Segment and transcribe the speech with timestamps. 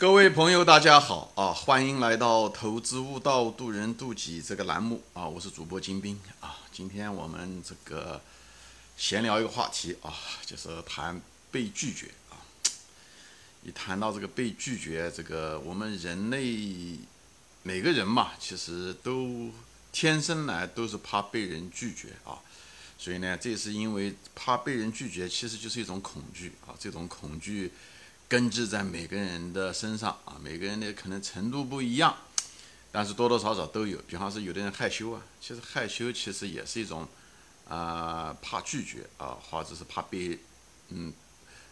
[0.00, 1.52] 各位朋友，大家好啊！
[1.52, 5.28] 欢迎来到《投资悟道，渡人渡己》这个栏目啊！
[5.28, 6.56] 我是主播金兵啊！
[6.72, 8.18] 今天我们这个
[8.96, 10.10] 闲聊一个话题啊，
[10.46, 12.40] 就是谈被拒绝啊。
[13.62, 16.96] 一谈到这个被拒绝，这个我们人类
[17.62, 19.50] 每个人嘛，其实都
[19.92, 22.40] 天生来都是怕被人拒绝啊。
[22.96, 26.72] 所以呢，这是因为怕被人拒绝，其实就是一种恐惧啊。
[26.78, 27.70] 这种恐惧。
[28.30, 32.16] 根植在每个人的身上啊，每个人的可能程度不一样，
[32.92, 33.98] 但是多多少少都有。
[34.02, 37.08] 比方说，有的人害羞啊，其实害羞其实也是一种
[37.68, 40.38] 啊怕拒绝啊，或者是怕被
[40.90, 41.12] 嗯，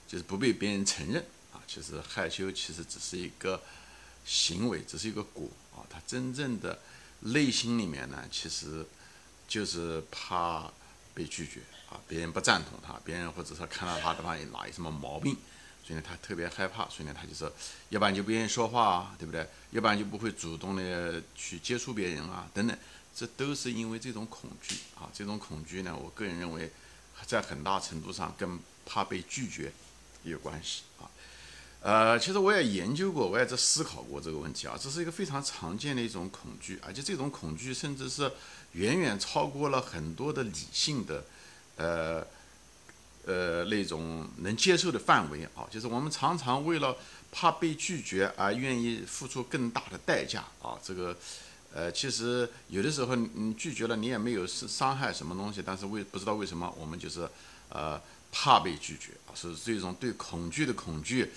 [0.08, 1.62] 就是不被别人承认啊。
[1.68, 3.62] 其实害羞其实只是一个
[4.24, 5.86] 行为，只是一个果啊。
[5.88, 6.76] 他真正的
[7.20, 8.84] 内心里面呢，其实
[9.46, 10.68] 就是怕
[11.14, 15.36] 被拒绝啊，别人不赞同他，别人或者说看到他的话哪有什么毛病。
[15.88, 17.50] 所以呢，他特别害怕，所以呢，他就说，
[17.88, 19.48] 要不然就不愿意说话啊，对不对？
[19.70, 22.76] 要不然就不会主动的去接触别人啊，等等，
[23.16, 25.08] 这都是因为这种恐惧啊。
[25.14, 26.70] 这种恐惧呢，我个人认为，
[27.24, 29.72] 在很大程度上跟怕被拒绝
[30.24, 31.08] 有关系啊。
[31.80, 34.78] 呃，其实我也研究过，我也在思考过这个问题啊。
[34.78, 38.30] 这是一个非常常见的一种恐惧，而且这种恐惧甚至是
[38.72, 41.24] 远远超过了很多的理性的，
[41.76, 42.26] 呃。
[43.24, 46.96] 呃，那种能接受的范围啊，就是我们常常为了
[47.30, 50.78] 怕被拒绝而愿意付出更大的代价啊。
[50.82, 51.16] 这个，
[51.72, 57.28] 呃，其实有的时候你拒绝了，你也没有是伤害什么东西，但是为不知道为什么我们就是
[57.68, 58.00] 呃
[58.32, 61.30] 怕被拒绝啊，是这种对恐惧的恐惧，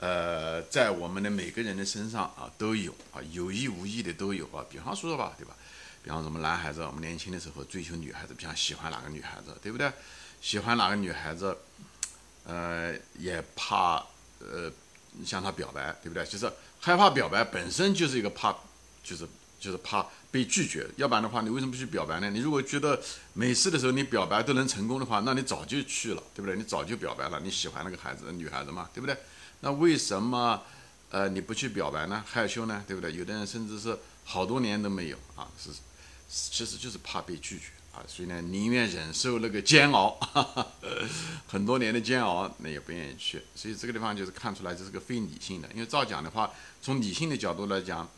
[0.00, 4.64] 呃，在我们的每个人的身上啊都有啊，有意无意的都有啊。
[4.68, 5.54] 比方说吧，对吧？
[6.02, 9.92] 比方说我们男孩子，我们年轻的时候追求女孩子，比方喜欢哪个女孩子，对不对？
[10.40, 11.56] 喜欢哪个女孩子，
[12.44, 13.96] 呃，也怕
[14.40, 14.70] 呃
[15.24, 16.24] 向她表白，对不对？
[16.26, 16.50] 就是
[16.80, 18.54] 害怕表白本身就是一个怕，
[19.02, 19.26] 就是
[19.58, 20.88] 就是怕被拒绝。
[20.96, 22.30] 要不然的话，你为什么不去表白呢？
[22.30, 23.00] 你如果觉得
[23.32, 26.56] 每次的时候你表白都能成功的话，那你早就去了，对不对？
[26.56, 29.16] 你早就表白了，你喜欢那个孩子，女孩子嘛，对不对？
[29.60, 30.62] 那为什么
[31.10, 32.22] 呃你不去表白呢？
[32.24, 33.12] 害羞呢，对不对？
[33.12, 35.70] 有的人甚至是好多年都没有啊，是
[36.28, 37.66] 其实就是怕被拒绝。
[38.06, 40.18] 所以呢，宁愿忍受那个煎熬，
[41.46, 43.42] 很多年的煎熬，那也不愿意去。
[43.54, 45.68] 所以这个地方就是看出来这是个非理性的。
[45.74, 46.50] 因为照讲的话，
[46.80, 48.08] 从理性的角度来讲，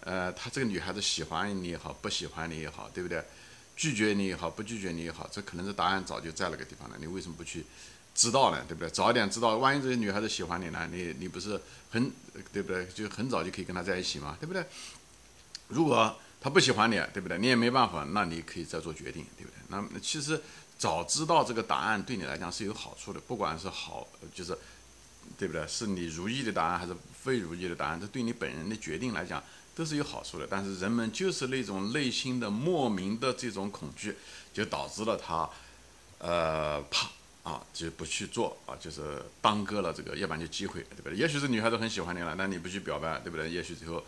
[0.00, 3.24] 呃，他这个女孩子喜欢你也好，不喜欢你也好，对不对？
[3.74, 6.96] 拒绝你也好，不拒绝你也好，这可能是答案早就在那个地方了。
[7.00, 7.64] 你为什么不去
[8.14, 8.62] 知道呢？
[8.68, 8.90] 对不对？
[8.90, 10.88] 早一点知道，万一这个女孩子喜欢你呢？
[10.92, 11.60] 你你不是
[11.90, 12.12] 很
[12.52, 12.86] 对不对？
[12.88, 14.64] 就很早就可以跟她在一起嘛，对不对？
[15.68, 17.38] 如果他不喜欢你，对不对？
[17.38, 19.58] 你也没办法，那你可以再做决定，对不对？
[19.68, 20.42] 那其实
[20.76, 24.58] 早知道这个答案对你来讲是有好处的，不管是好，就是，
[25.38, 25.64] 对不对？
[25.68, 26.92] 是你如意的答案还是
[27.22, 29.40] 非如意的答案，这对你本人的决定来讲
[29.76, 30.48] 都是有好处的。
[30.50, 34.16] 但是人们就是那种内心的莫名的这种恐惧，
[34.52, 35.48] 就导致了他，
[36.18, 37.08] 呃，怕
[37.48, 41.16] 啊，就不去做啊，就是耽搁了这个，要不然就机会，对不对？
[41.16, 43.48] 也许是女孩子很喜欢你了，那你不去表白，对不对？
[43.48, 44.04] 也许最后。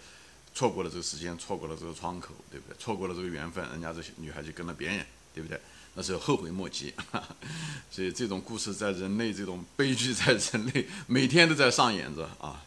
[0.54, 2.76] 错过了这个时间，错过了这个窗口，对不对？
[2.78, 5.04] 错过了这个缘分，人家这些女孩就跟了别人，
[5.34, 5.60] 对不对？
[5.94, 6.94] 那时候后悔莫及。
[7.90, 12.64] 所以这种故事在人类这种悲剧在人类每天都在上演着啊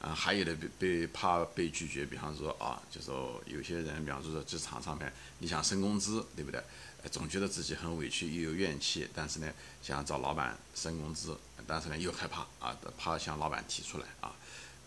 [0.00, 0.14] 啊！
[0.14, 6.62] 还有的被被怕被拒绝，比方说啊，就说有些人，比方说职场上面，你想升工资，对不对？
[7.10, 14.34] 总觉得自己很委屈，又有怨气，但是呢，想找老板升工资，但是呢又害怕啊，怕向老板提出来啊。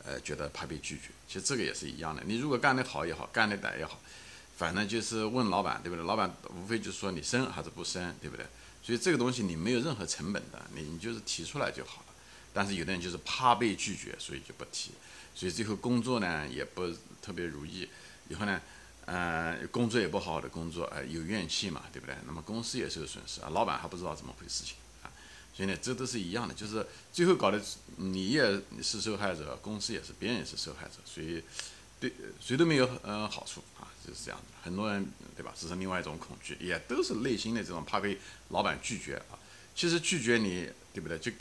[0.05, 2.23] 呃，觉得怕被拒绝，其实这个也是一样的。
[2.25, 3.99] 你如果干得好也好，干得歹也好，
[4.55, 6.05] 反正就是问老板，对不对？
[6.05, 8.45] 老板无非就是说你升还是不升，对不对？
[8.83, 12.13] 所以这个东西你没有任何成本的，你你就是提出来就好了。
[12.53, 14.91] 但是有的人就是怕被拒绝，所以就不提，
[15.33, 16.87] 所以最后工作呢也不
[17.21, 17.89] 特别如意，
[18.29, 18.61] 以后呢，
[19.05, 22.15] 呃，工作也不好好的工作，呃，有怨气嘛，对不对？
[22.25, 24.75] 那么公司也是有损失啊，老板还不知道怎么回事情。
[25.55, 27.61] 所以呢，这都是一样的，就是最后搞的，
[27.95, 31.41] 你也是受害者，公司也是，别人也是受害者，所以
[31.97, 34.45] 对谁都没有呃好处啊，就是这样的。
[34.61, 35.53] 很多人对吧？
[35.57, 38.19] 只是另外一种恐惧，也都是内心的这种怕被
[38.49, 39.39] 老板拒绝啊。
[39.73, 41.17] 其实拒绝你，对不对？
[41.19, 41.31] 就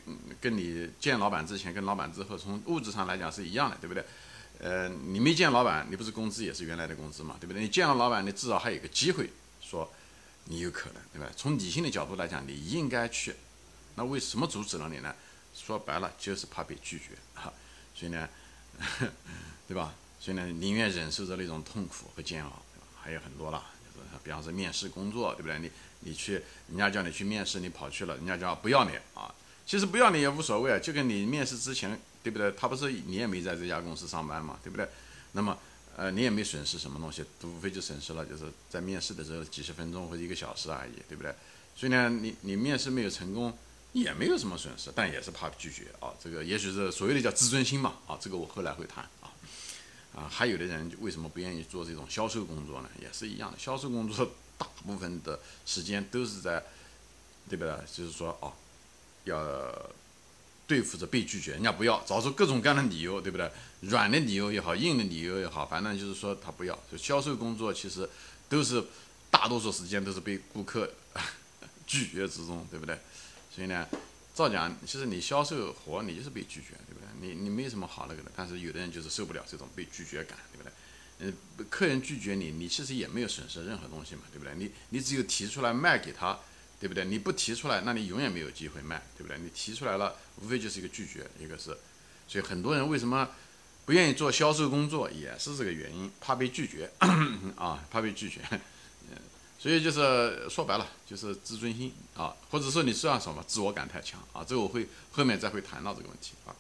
[0.41, 4.05] 跟你见老板之前跟老板之后，从物质上来讲是一样的，对不对？
[4.61, 7.61] 呃，你没见老板，你不是工资也是原来的工资嘛，对不对？
[7.61, 9.29] 你见了老板，你至少还有个机会
[9.61, 9.93] 说
[10.45, 11.29] 你有可能，对吧？
[11.37, 13.35] 从理性的角度来讲，你应该去。
[13.97, 15.15] 那为什么阻止了你呢？
[15.55, 17.53] 说白了就是怕被拒绝哈，
[17.95, 18.29] 所以呢，
[19.69, 19.95] 对吧？
[20.19, 22.63] 所以呢，宁愿忍受着那种痛苦和煎熬，
[23.01, 23.65] 还有很多了，
[24.25, 25.59] 比方说面试工作，对不对？
[25.61, 25.71] 你
[26.01, 26.33] 你去，
[26.69, 29.33] 人家叫你去面试，你跑去了，人家叫不要你啊，
[29.65, 32.51] 其实不要你也无所谓啊，就跟你面试之前，对不对？
[32.53, 34.89] 他不是你也没在这家公司上班嘛，对不对？
[35.33, 35.57] 那么，
[35.97, 41.33] 呃，你也没损失什么东西，无非就损失了就是在面试的时候几十分钟或者一个小时而已，对不对？
[41.77, 43.57] 所以呢，你你面试没有成功，
[43.95, 46.13] 也没有什么损失，但也是怕拒绝啊。
[46.23, 49.33] 这个也许是所谓的叫自尊心嘛啊，这个我后来会谈啊。
[50.15, 52.91] 啊，还有的人为什么不愿意做这种销售工作呢？
[53.01, 56.63] 也是一样的，销售工作大部分的时间都是在，
[57.49, 57.75] 对不对？
[57.91, 58.53] 就是说哦。
[59.25, 59.91] 要
[60.67, 63.51] 对付着被拒绝，人家不要，找出各种各样的理由，对不对？
[63.81, 66.79] 软的理由也好，硬的理由也好，反正就是说他不要。
[66.93, 68.07] 就销售工作其实
[68.51, 68.85] 都是
[69.31, 70.93] 大多数时间都是被顾客
[71.87, 72.99] 拒绝之中，对不对？
[73.55, 73.87] 所以呢，
[74.35, 77.09] 照讲，其实你销售活你就是被拒绝，对不对？
[77.21, 80.73] 你你没什么好那个的，但是有的人就是受不了这种被拒绝感，对不对？
[81.19, 84.55] 嗯，客人拒绝你，你其实也没有损失任何东西嘛，对不对？
[84.57, 86.39] 你你只有提出来卖给他。
[86.81, 87.03] 对不对？
[87.07, 89.39] 你不提出来，那你永远没有机会卖，对不对？
[89.39, 91.75] 你提出来了，无非就是一个拒绝，一个是，
[92.29, 93.27] 所以很多人为什么
[93.87, 96.91] 不愿意做销售工作，也是这个原因，怕被拒绝
[97.57, 98.41] 啊，怕被拒绝。
[99.65, 104.45] 所以就是说白了，就是自尊心啊，或者说你算什么，自我感太强啊。
[104.47, 106.53] 这个我会后面再会谈到这个问题啊，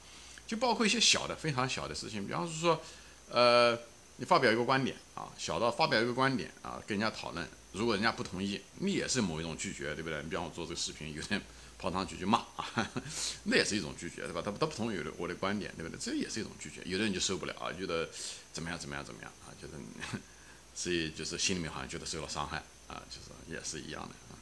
[0.46, 2.80] 就包括一些小的、非常小的事情，比方说，
[3.28, 3.78] 呃，
[4.16, 7.46] 你发表一个观点啊，小到发表一个观点啊，跟人家讨论。
[7.72, 10.22] 如果人家不同意，你也是某一种拒绝，对不对？
[10.22, 11.42] 你比方我做这个视频，有人
[11.78, 12.90] 跑上去就骂啊，
[13.44, 14.40] 那也是一种拒绝，对吧？
[14.42, 16.00] 他他不同意我的我的观点，对不对？
[16.00, 16.80] 这也是一种拒绝。
[16.86, 18.08] 有的人就受不了啊，觉得
[18.50, 19.74] 怎么样怎么样怎么样啊，就是
[20.74, 24.38] 所以就是心里面好像觉得受了伤害啊，就是也是一样的啊。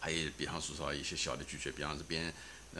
[0.00, 2.32] 还有比方说说一些小的拒绝，比方是别人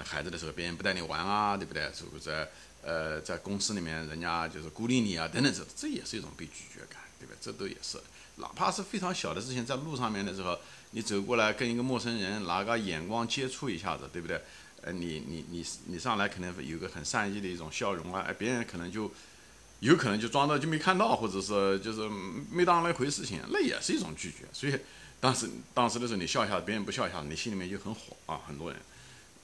[0.05, 1.91] 孩子的时候，别人不带你玩啊，对不对？
[1.93, 2.49] 是不在
[2.83, 7.35] 呃在公司里面人家就是孤立你啊等等，这这也是一种被拒绝感，对吧？
[7.41, 7.99] 这都也是。
[8.37, 10.57] 哪怕是非常小的事情，在路上面的时候，
[10.93, 14.41] 你走过来跟一个陌生人拿个眼光接触一下子，对不对？
[14.83, 19.13] 呃，你你你你上来可能有个很善意的一种笑容啊，别人可能就
[19.81, 22.09] 有可能就装到就没看到，或者是就是
[22.51, 24.39] 没当那回事情，那也是一种拒绝。
[24.53, 24.79] 所以
[25.21, 28.41] 当时当时的时候，你笑一下，别人不笑一下，你心里面就很火啊。
[28.47, 28.81] 很多人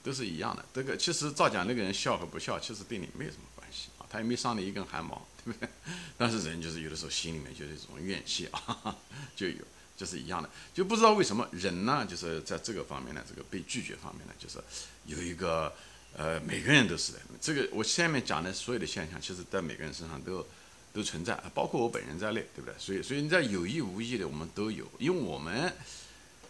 [0.03, 0.65] 都是一样的。
[0.73, 5.25] 这个其实照讲，那个人笑和不笑，其实对你没有什么关系啊，他也没伤你一根汗毛。
[5.43, 5.69] 对不对
[6.17, 8.95] 但是人就是有的时候心里面就是一种怨气啊，
[9.35, 9.61] 就有
[9.95, 14.57] 就是一样的，就不知道为什么人呢，就是在这个方面呢，这个被拒绝方面呢，就是
[15.05, 15.71] 有一个
[16.17, 17.19] 呃，每个人都是的。
[17.41, 20.45] 这个我下面讲的所有的现象，其实在每个人身上都
[20.93, 22.73] 都存在，包括我本人在内，对不对？
[22.79, 25.71] 所以所以你在有意无意的，我们都有，因为我们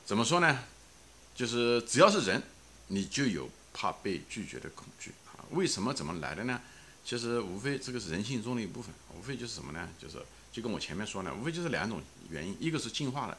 [0.06, 0.60] 怎么说呢？
[1.34, 2.42] 就是只要是人，
[2.88, 5.44] 你就有怕被拒绝的恐惧啊。
[5.50, 6.62] 为什么怎么来的呢？
[7.04, 9.90] 其实无非这个是人性中的一部分，无非就是什么呢？
[10.00, 10.18] 就是
[10.52, 13.38] 就跟我前面说呢，无非就是两种原因，一个是进化的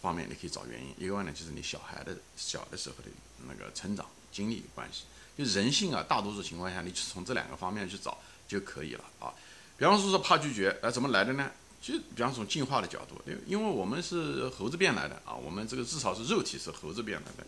[0.00, 3.10] 方面，你可以找原因；一个呢，就是你小孩的小的时候的
[3.48, 5.04] 那个成长经历有关系。
[5.36, 9.32] 就人性啊，大多数情况下，你从这两个方面去找就可以了啊。
[9.76, 11.50] 比方说说怕拒绝，呃，怎么来的呢？
[11.82, 17.46] 就比方从进化的角度，因因为我们是猴子变来的啊，我们这个至少是肉体是猴子变来的。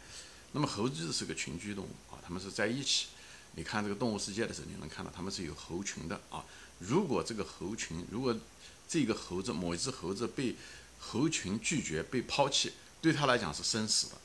[0.53, 3.07] 那么猴子是个群居动物啊，它们是在一起。
[3.55, 6.45] 你看这个动物世界的时候，你能看到它们是有猴群的啊。
[6.79, 8.37] 如果这个猴群，如果
[8.87, 10.55] 这个猴子某一只猴子被
[10.99, 14.17] 猴群拒绝、被抛弃，对它来讲是生死的。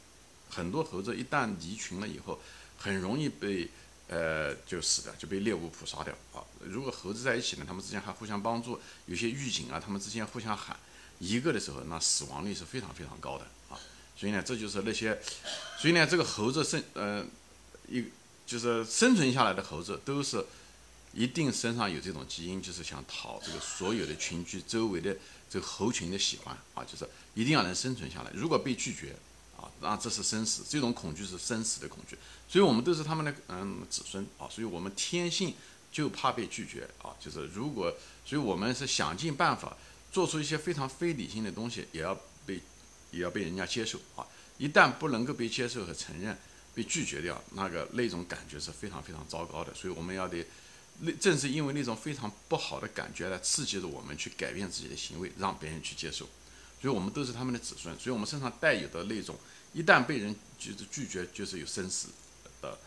[0.50, 2.40] 很多猴子一旦离群了以后，
[2.78, 3.70] 很容易被
[4.08, 6.44] 呃就死掉，就被猎物捕杀掉啊。
[6.60, 10.78] 如果猴子在一起呢，它们之间还互相帮助，有些预警啊，它们之间互相喊
[11.20, 13.80] 一个的时候，那死亡率是非常非常高的啊。
[14.18, 15.20] 所以呢，这就是那些，
[15.80, 17.26] 所以呢，这个猴子生呃
[17.88, 18.06] 一。
[18.46, 20.46] 就是生存下来的猴子都是
[21.14, 25.16] 一定身上有这种基因，就是想讨这个所有的群居周围的
[25.54, 28.32] 这猴群的喜欢啊，就是一定要能生存下来。
[28.34, 29.16] 如果被拒绝
[29.56, 32.18] 啊，那这是生死，这种恐惧是生死的恐惧。
[32.50, 35.54] 所以我们都是他们的嗯子孙啊，所以我们天性
[35.92, 37.14] 就怕被拒绝啊。
[37.20, 37.94] 就是如果，
[38.26, 39.78] 所以我们是想尽办法
[40.12, 42.18] 做出一些非常非理性的东西，也要
[42.48, 42.60] 被
[43.12, 44.26] 也要被人家接受啊。
[44.58, 46.36] 一旦不能够被接受和承认。
[46.76, 50.44] 被拒绝掉，那个那种感觉是非常非常糟糕的，所以我们要得，
[51.00, 56.28] 那正是因为那种非常不好的感觉来刺激着我们去改变自己的行为，让别人去接受。
[56.82, 59.36] 所以我们都是他们的子孙，所以我们身上带有的那种，
[59.74, 62.10] 一旦被人就是拒绝，就是有生死
[62.62, 62.78] 的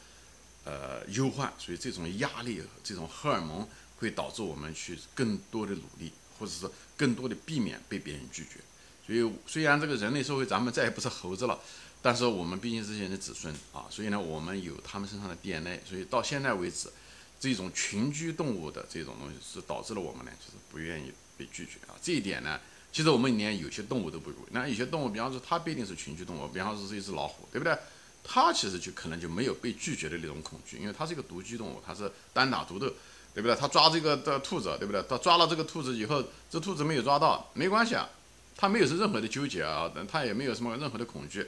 [0.65, 1.53] 呃忧患。
[1.59, 8.61] 所以这种压力，这种荷尔蒙会导致我们去更多的努力，或者是更多的避免被别人拒绝。
[9.07, 11.59] 所以虽然这个人类社会咱们再也不是猴子了。
[12.03, 16.89] 但是我们毕竟是人的子孙啊，所以呢，我们有他们身上的 DNA，所以到现在为止，
[17.39, 21.95] 这种群居动物的这种东西是导致了我们呢，就是不愿意被拒绝啊。
[22.03, 22.59] 这一点呢，
[22.93, 24.37] 其实我们连有些动物都不如。
[24.51, 27.77] 那有些动物，比方说它不一定是群居动物，比方说是一只老虎，对不对？
[28.25, 32.89] 它其实就可能就没有被拒绝的那种恐惧，因为它是一个独居动物，它是单打独斗，
[33.33, 33.55] 对不对？
[33.55, 35.01] 它抓这个的兔子，对不对？
[35.09, 38.09] 它抓了这个兔子以后，这兔子没有抓到，没关系啊，
[38.57, 41.47] 它没有是任何的纠结啊，它也没有什么任何的恐惧，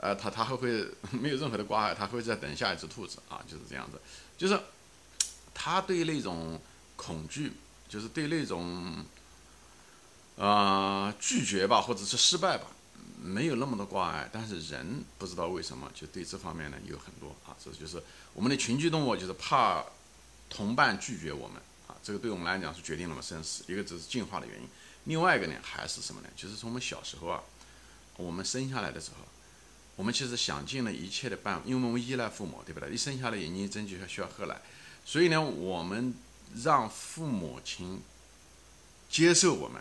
[0.00, 4.00] 呃，它它还会没有任何的挂碍，它会在等下一只兔子啊，就是这样子，
[4.38, 4.58] 就是
[5.58, 6.60] 他对那种
[6.96, 7.52] 恐惧，
[7.88, 9.04] 就是对那种
[10.38, 12.66] 啊拒绝吧，或者是失败吧。
[13.18, 18.00] 没有那么多挂碍，但是人不知道为什么就对这方面呢有很多啊，这就是
[18.34, 19.82] 我们的群居动物，就是怕
[20.50, 21.56] 同伴拒绝我们
[21.88, 24.68] 啊，这个对我们来讲是决定了我们生死，一个只是进化的原因，
[25.04, 26.28] 另外一个呢还是什么呢？
[26.36, 27.40] 就是从我们小时候啊，
[28.18, 29.24] 我们生下来的时候，
[29.96, 32.92] 我们其实想尽了一切的办法，因为我们依赖父母，对不对？
[32.92, 34.60] 一生下来眼睛一睁就需要喝奶，
[35.06, 36.12] 所以呢，我们
[36.62, 38.02] 让父母亲
[39.08, 39.80] 接受我们，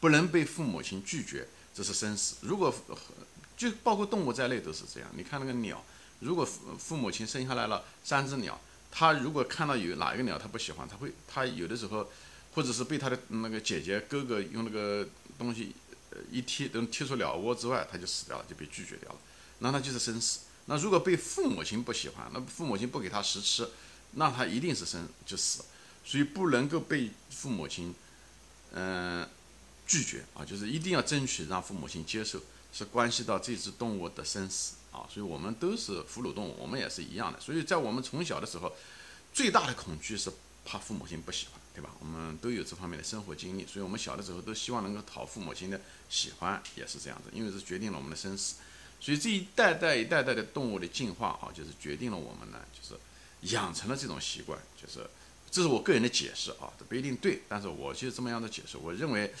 [0.00, 1.46] 不能被父母亲拒绝。
[1.72, 2.36] 这是生死。
[2.40, 2.74] 如果
[3.56, 5.08] 就包括动物在内都是这样。
[5.14, 5.84] 你看那个鸟，
[6.20, 8.58] 如果父父母亲生下来了三只鸟，
[8.90, 12.10] 它如果看到有哪一个鸟它不喜欢，它会它有的时候，
[12.54, 15.06] 或者是被它的那个姐姐哥哥用那个
[15.38, 15.74] 东西
[16.30, 19.18] 一踢，等踢出鸟窝之外，它就死掉了，就被拒绝掉了。
[19.58, 20.40] 那它就是生死。
[20.64, 23.68] 那如果被父母亲不喜欢，那父母亲不给它食吃，
[24.16, 25.64] 那它一定是生就死。
[26.04, 27.94] 所以不能够被父母亲，
[28.72, 29.26] 嗯。
[29.88, 32.40] 拒绝啊，就是一定要争取让父母亲接受，
[32.72, 35.06] 是关系到这只动物的生死啊。
[35.08, 37.38] 所以我们都是哺乳动物，我们也是一样的。
[37.38, 38.72] 所以在我们从小的时候，
[39.32, 40.28] 最大的恐惧是
[40.64, 41.90] 怕父母亲不喜欢，对吧？
[42.00, 45.80] 我们都有这方面的生活经历，所以我们小的时候都希望能够讨父母亲的
[46.10, 48.56] 喜欢，也是这样子，因为是决定了我们的生死。
[49.00, 53.00] 所以这一代代一代代的动物的进化啊，就是决定了我们呢，就是
[53.42, 55.06] 养成了这种习惯，就是
[55.50, 59.32] 这是我个人的解释啊，这不一定对，但是我就这么样的解释，我认为。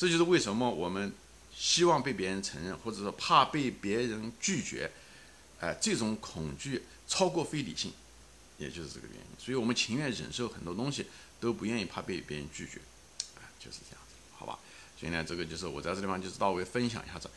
[0.00, 1.12] 这就是为什么我们
[1.52, 4.88] 希望被别人承认，或者说怕被别人拒绝，
[5.58, 7.92] 哎，这种恐惧超过非理性，
[8.58, 9.44] 也就是这个原因。
[9.44, 11.06] 所以我们情愿忍受很多东西，
[11.40, 12.78] 都不愿意怕被别人拒绝，
[13.40, 14.56] 哎，就是这样子，好吧？
[14.96, 17.28] 所以呢，这个就是我在这地方就是稍微分享一下子。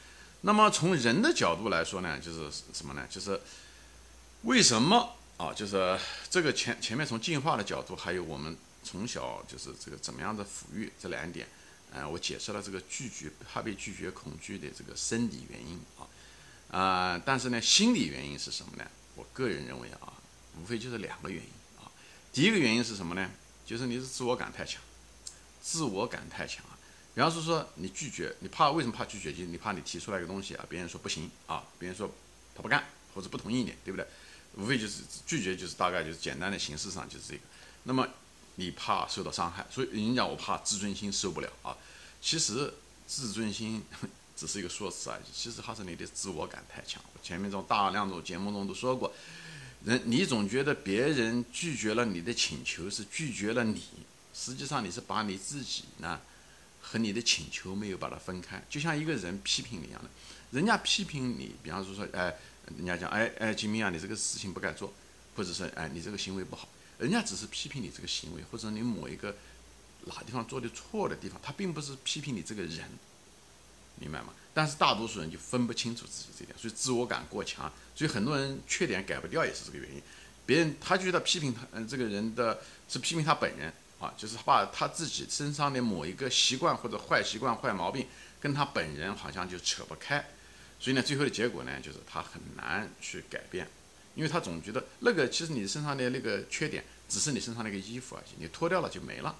[0.41, 3.07] 那么从人的角度来说呢，就是什么呢？
[3.09, 3.41] 就是
[4.43, 5.53] 为什么啊？
[5.53, 11.47] 就是这个前前面从进化的角度，还有我们从小就是这个怎么样的抚育这两点。
[11.93, 16.07] 嗯，我解释了这个拒绝怕被拒绝恐惧的这个生理原因啊，
[16.79, 18.85] 啊，但是呢，心理原因是什么呢？
[19.15, 20.13] 我个人认为啊，
[20.57, 21.49] 无非就是两个原因
[21.83, 21.91] 啊。
[22.31, 23.29] 第一个原因是什么呢？
[23.65, 24.81] 就是你是自我感太强，
[25.61, 26.77] 自我感太强啊。
[27.13, 29.33] 比方说说你拒绝，你怕为什么怕拒绝？
[29.33, 32.09] 就是你怕你提出来一个东西啊，别人说不行啊，别人说
[32.55, 34.07] 他不干或者不同意你，对不对？
[34.55, 37.41] 无非就是拒绝，就是大概就是简单的形式上就是这个。
[37.83, 38.07] 那么。
[38.55, 41.75] 你怕受到伤害，所以人家讲我怕自尊心受不了啊。
[42.21, 42.71] 其实
[43.07, 43.81] 自尊心
[44.35, 47.01] 只是一个说辞而已，其实还是你的自我感太强。
[47.23, 49.11] 前面这种大量种节目中都说过，
[49.85, 53.81] 人你总觉得别人拒绝了你的请求是拒绝了你，
[54.33, 56.19] 实际上你是把你自己呢
[56.81, 58.61] 和你的请求没有把它分开。
[58.69, 60.09] 就像一个人批评你一样的，
[60.51, 62.35] 人家批评你，比方说说，哎，
[62.77, 64.93] 人家讲，哎哎，金明啊，你这个事情不该做，
[65.35, 66.67] 或者是哎，你这个行为不好。
[66.97, 69.35] 人家只是批评你这个行为，或者你某一个
[70.05, 72.87] 哪地方做的错的地方，他并不是批评你这个人，
[73.99, 74.33] 明白吗？
[74.53, 80.01] 但是大多数人就分不清楚自己这点，所以自我感过强，所以很多人缺点改不掉也是这个原因。
[80.45, 88.07] 别人他觉得批评他，嗯，这个人的是批评他本人啊，就是把他自己身上的某一个习惯或者坏习惯、坏毛病
[88.39, 90.23] 跟他本人好像就扯不开，
[90.81, 93.67] 所以呢，最后的结果呢，就是他很难去改变。
[94.15, 99.33] 因为他总觉得那个其实你身上的那个缺点只是你身上那个衣服而已，你脱掉了就没了，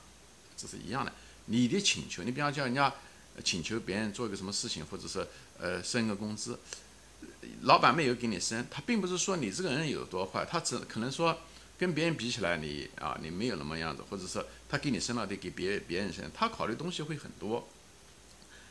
[0.55, 1.12] 这是一样的。
[1.45, 2.93] 你的请求，你比方叫人家
[3.43, 5.27] 请求别人做一个什么事情，或者是
[5.60, 6.57] 呃升个工资，
[7.63, 11.38] 老板没有给你升，他并不是说你这个人有多坏，他只可能说
[11.77, 17.67] 跟别人比起来你啊你没有那么样子，或者是他给你升了得给别别人升，他考虑东西会很多。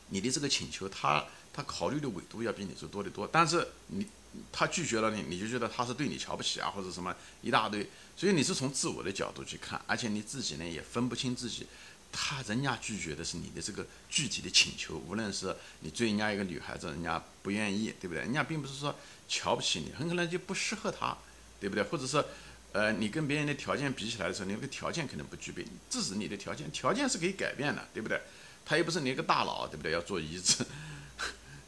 [0.08, 4.06] 你的这个请求，他他考虑的维度要比你是多得多，但是你。
[4.52, 7.84] 他拒绝了你，你就觉得他是对你瞧不起啊，或者什么一大堆，
[8.16, 11.66] 所以你是从自我的角度去看，而且你自己呢也分不清自己，
[12.12, 18.22] 他人家拒绝的是你的这个具体的请求，无论是你追人家一个女孩子，人家不愿意，对不对？
[18.22, 18.94] 人家并不是说
[19.28, 21.18] 瞧不起你，很可能就不适合他，
[21.58, 21.82] 对不对？
[21.82, 22.24] 或者是，
[22.70, 28.20] 呃，你跟别人的条件比起来的时候，你那个条件可能不具备，这是你的条件，条件是可以改变的，对不对？
[28.64, 29.90] 他又不是你一个大佬，对不对？
[29.90, 30.64] 要做移植，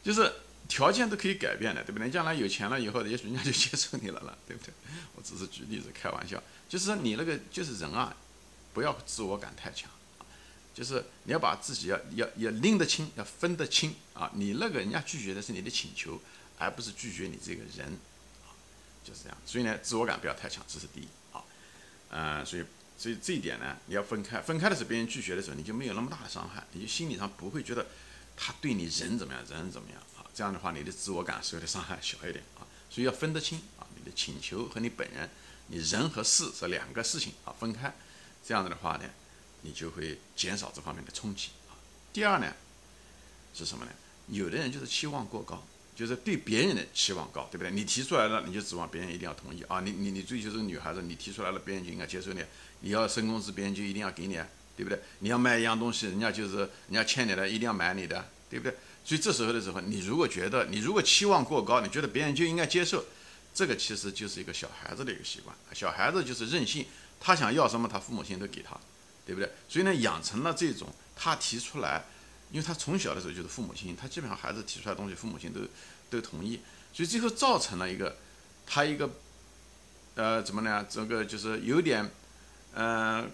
[0.02, 0.32] 就是。
[0.68, 2.08] 条件都可以改变的，对不对？
[2.08, 4.72] 将来有钱了以后，也许人家就接受你了了， 对不对？
[5.14, 8.16] 我只是举例子开玩笑，就是说你那个就是人啊，
[8.72, 9.90] 不要自我感太强，
[10.72, 14.30] 就是你要把自己要要要拎得清，要分得清啊。
[14.34, 16.18] 你那个人家拒绝的是你的请求，
[16.56, 17.98] 而不是拒绝你这个人，
[19.04, 19.36] 就是这样。
[19.44, 21.44] 所以呢，自我感不要太强，这是第一啊。
[22.08, 22.64] 嗯，所以
[22.96, 24.40] 所以这一点呢，你要分开。
[24.40, 27.86] 分开的时候，别人拒绝的时候，你就没有那么大的伤害，你就心理上不会觉得
[28.44, 30.26] 他对你人怎么样，人怎么样啊。
[30.34, 32.66] 这样的话，你的自我感受的伤害小一点啊。
[32.90, 35.30] 所以要分得清啊，你的请求和你本人，
[35.68, 37.94] 你人和事是两个事情啊，分开。
[38.44, 39.04] 这样子的话呢，
[39.60, 41.78] 你就会减少这方面的冲击啊。
[42.12, 42.52] 第二呢，
[43.54, 43.92] 是什么呢？
[44.26, 45.62] 有的人就是期望过高。
[45.94, 47.70] 就是对别人的期望高，对不对？
[47.70, 49.78] 你提出来了，你就指望别人一定要同意啊！
[49.80, 52.42] 你你你追求这个女孩子，你提出来了，别人就应该接受你。
[52.80, 54.40] 你要升工资，别人就一定要给你，
[54.82, 55.00] 对不对？
[55.20, 58.76] 你要卖一样东西，人家就是人家欠你的，一定要买你的，对不对？
[59.04, 63.04] 所以这时候的时候，你如果觉得你如果期望过高，你觉得别人就应该接受，
[63.54, 65.54] 这个其实就是一个小孩子的一个习惯。
[65.72, 66.86] 小孩子就是任性，
[67.20, 68.76] 他想要什么，他父母亲都给他，
[69.24, 69.48] 对不对？
[69.68, 72.04] 所以呢，养成了这种他提出来。
[72.50, 75.60] 因为他从小的时候就是父母亲，他基本上孩子提出来的东西，父母亲都
[76.10, 76.60] 都同意，
[76.92, 78.14] 所以最后造成了一个
[78.66, 79.08] 他一个
[80.16, 80.86] 呃怎么呢？
[80.86, 82.10] 这个就是有点
[82.74, 83.26] 呃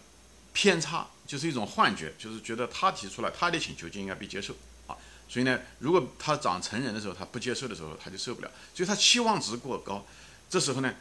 [0.59, 4.53] 偏差，就是一种幻觉，就是觉得他提出来他的请求就应该被接受
[4.89, 4.97] 啊。
[5.29, 10.05] 所以呢，如果他长成人的时候他不接受的时候，他就受不了，所以他期望值过高。
[10.51, 10.93] 这时候呢，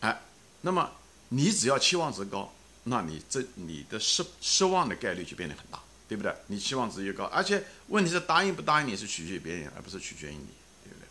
[0.00, 0.20] 哎，
[0.60, 0.92] 那么
[1.30, 2.52] 你只要期望值高，
[2.84, 5.80] 那你这你的失失望的概率就变得很大。
[6.08, 6.34] 对不对？
[6.46, 10.46] 你期望值越高，而且问题是答应不答应你是取决于别人，而不是取决于你，
[10.82, 11.06] 对不对？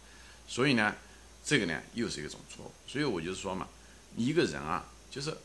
[0.48, 0.96] 所以呢，
[1.46, 2.72] 这个呢又是一种错误。
[2.88, 3.68] 所以我就说嘛，
[4.16, 5.38] 一个人啊，就是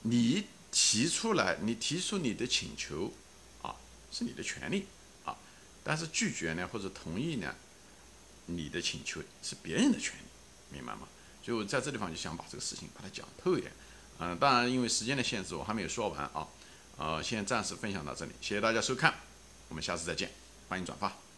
[0.00, 3.12] 你提出来，你提出你的请求
[3.62, 3.74] 啊，
[4.12, 4.86] 是你的权利
[5.24, 5.36] 啊，
[5.82, 7.54] 但是拒绝呢或者同意呢，
[8.46, 11.08] 你的请求是别人的权利，明白吗？
[11.42, 13.72] 所以我在这地方就想把这个事情把它讲透一点。
[14.18, 16.46] 嗯，当然因为时间的限制，我还没有说完啊。
[16.98, 19.14] 呃，先暂时分享到这里，谢谢大家收看，
[19.68, 20.30] 我们下次再见，
[20.68, 21.29] 欢迎转发。